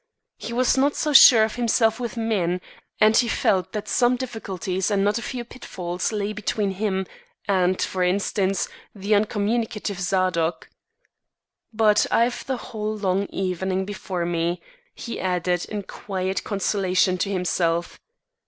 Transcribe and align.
He 0.39 0.51
was 0.51 0.77
not 0.79 0.95
so 0.95 1.13
sure 1.13 1.43
of 1.43 1.57
himself 1.57 1.99
with 1.99 2.17
men; 2.17 2.59
and 2.99 3.15
he 3.15 3.27
felt 3.27 3.71
that 3.73 3.87
some 3.87 4.15
difficulties 4.15 4.89
and 4.89 5.03
not 5.03 5.19
a 5.19 5.21
few 5.21 5.45
pitfalls 5.45 6.11
lay 6.11 6.33
between 6.33 6.71
him 6.71 7.05
and, 7.47 7.79
for 7.79 8.01
instance, 8.01 8.67
the 8.95 9.13
uncommunicative 9.13 9.99
Zadok. 9.99 10.69
"But 11.71 12.07
I've 12.09 12.43
the 12.47 12.57
whole 12.57 12.97
long 12.97 13.27
evening 13.29 13.85
before 13.85 14.25
me," 14.25 14.59
he 14.95 15.19
added 15.19 15.65
in 15.65 15.83
quiet 15.83 16.43
consolation 16.43 17.19
to 17.19 17.29
himself. 17.29 17.99